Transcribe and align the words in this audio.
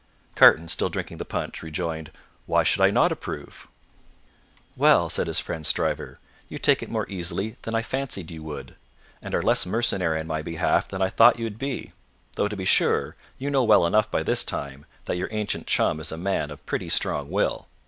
Carton, 0.33 0.67
still 0.67 0.89
drinking 0.89 1.17
the 1.17 1.25
punch, 1.25 1.61
rejoined, 1.61 2.11
"Why 2.47 2.63
should 2.63 2.81
I 2.81 2.89
not 2.89 3.11
approve?" 3.11 3.67
"Well!" 4.75 5.11
said 5.11 5.27
his 5.27 5.39
friend 5.39 5.63
Stryver, 5.63 6.17
"you 6.49 6.57
take 6.57 6.81
it 6.81 6.89
more 6.89 7.07
easily 7.07 7.57
than 7.61 7.75
I 7.75 7.83
fancied 7.83 8.31
you 8.31 8.41
would, 8.41 8.73
and 9.21 9.35
are 9.35 9.43
less 9.43 9.63
mercenary 9.63 10.19
on 10.19 10.25
my 10.25 10.41
behalf 10.41 10.87
than 10.87 11.03
I 11.03 11.09
thought 11.09 11.37
you 11.37 11.45
would 11.45 11.59
be; 11.59 11.91
though, 12.35 12.47
to 12.47 12.57
be 12.57 12.65
sure, 12.65 13.15
you 13.37 13.51
know 13.51 13.63
well 13.63 13.85
enough 13.85 14.09
by 14.09 14.23
this 14.23 14.43
time 14.43 14.87
that 15.05 15.17
your 15.17 15.29
ancient 15.29 15.67
chum 15.67 15.99
is 15.99 16.11
a 16.11 16.17
man 16.17 16.49
of 16.49 16.61
a 16.61 16.63
pretty 16.63 16.89
strong 16.89 17.29
will. 17.29 17.67